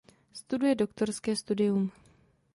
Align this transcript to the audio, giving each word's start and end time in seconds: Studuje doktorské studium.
Studuje 0.39 0.73
doktorské 0.75 1.31
studium. 1.43 1.81